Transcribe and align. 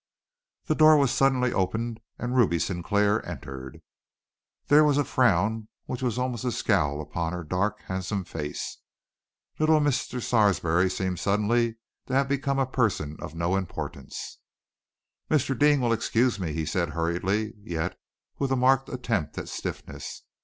The 0.65 0.73
door 0.73 0.97
was 0.97 1.11
suddenly 1.11 1.53
opened 1.53 1.99
and 2.17 2.35
Ruby 2.35 2.57
Sinclair 2.57 3.23
entered. 3.23 3.83
There 4.65 4.83
was 4.83 4.97
a 4.97 5.03
frown 5.03 5.67
which 5.85 6.01
was 6.01 6.17
almost 6.17 6.43
a 6.43 6.51
scowl 6.51 6.99
upon 6.99 7.33
her 7.33 7.43
dark, 7.43 7.81
handsome 7.81 8.23
face. 8.23 8.79
Little 9.59 9.79
Mr. 9.79 10.19
Sarsby 10.19 10.89
seemed 10.89 11.19
suddenly 11.19 11.75
to 12.07 12.15
have 12.15 12.27
become 12.27 12.57
a 12.57 12.65
person 12.65 13.15
of 13.19 13.35
no 13.35 13.55
importance. 13.55 14.39
"Mr. 15.29 15.55
Deane 15.55 15.81
will 15.81 15.93
excuse 15.93 16.39
me," 16.39 16.51
he 16.51 16.65
said 16.65 16.89
hurriedly, 16.89 17.53
yet 17.61 17.95
with 18.39 18.51
a 18.51 18.55
marked 18.55 18.89
attempt 18.89 19.37
at 19.37 19.49
stiffness. 19.49 20.23